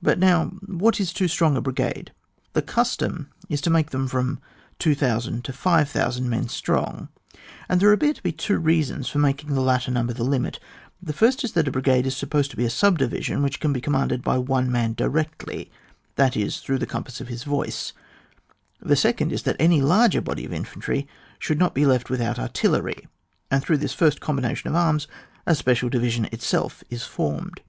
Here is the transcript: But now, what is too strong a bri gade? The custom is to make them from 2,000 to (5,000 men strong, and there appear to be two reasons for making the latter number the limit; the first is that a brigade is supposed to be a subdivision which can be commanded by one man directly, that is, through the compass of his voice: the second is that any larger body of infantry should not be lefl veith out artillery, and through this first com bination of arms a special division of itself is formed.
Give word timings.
But 0.00 0.20
now, 0.20 0.50
what 0.68 1.00
is 1.00 1.12
too 1.12 1.26
strong 1.26 1.56
a 1.56 1.60
bri 1.60 1.72
gade? 1.72 2.12
The 2.52 2.62
custom 2.62 3.28
is 3.48 3.60
to 3.62 3.68
make 3.68 3.90
them 3.90 4.06
from 4.06 4.38
2,000 4.78 5.42
to 5.46 5.52
(5,000 5.52 6.30
men 6.30 6.48
strong, 6.48 7.08
and 7.68 7.80
there 7.80 7.92
appear 7.92 8.12
to 8.14 8.22
be 8.22 8.30
two 8.30 8.56
reasons 8.56 9.08
for 9.08 9.18
making 9.18 9.52
the 9.52 9.62
latter 9.62 9.90
number 9.90 10.12
the 10.12 10.22
limit; 10.22 10.60
the 11.02 11.12
first 11.12 11.42
is 11.42 11.54
that 11.54 11.66
a 11.66 11.72
brigade 11.72 12.06
is 12.06 12.16
supposed 12.16 12.52
to 12.52 12.56
be 12.56 12.64
a 12.64 12.70
subdivision 12.70 13.42
which 13.42 13.58
can 13.58 13.72
be 13.72 13.80
commanded 13.80 14.22
by 14.22 14.38
one 14.38 14.70
man 14.70 14.92
directly, 14.94 15.72
that 16.14 16.36
is, 16.36 16.60
through 16.60 16.78
the 16.78 16.86
compass 16.86 17.20
of 17.20 17.26
his 17.26 17.42
voice: 17.42 17.92
the 18.80 18.94
second 18.94 19.32
is 19.32 19.42
that 19.42 19.56
any 19.58 19.82
larger 19.82 20.20
body 20.20 20.44
of 20.44 20.52
infantry 20.52 21.08
should 21.40 21.58
not 21.58 21.74
be 21.74 21.82
lefl 21.82 22.16
veith 22.16 22.20
out 22.20 22.38
artillery, 22.38 23.08
and 23.50 23.64
through 23.64 23.76
this 23.78 23.92
first 23.92 24.20
com 24.20 24.36
bination 24.38 24.66
of 24.66 24.76
arms 24.76 25.08
a 25.48 25.54
special 25.56 25.88
division 25.88 26.26
of 26.26 26.32
itself 26.32 26.84
is 26.90 27.02
formed. 27.02 27.60